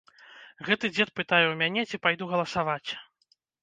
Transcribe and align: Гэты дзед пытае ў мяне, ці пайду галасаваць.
Гэты 0.69 0.91
дзед 0.95 1.13
пытае 1.19 1.43
ў 1.51 1.55
мяне, 1.61 1.81
ці 1.89 2.03
пайду 2.09 2.33
галасаваць. 2.35 2.89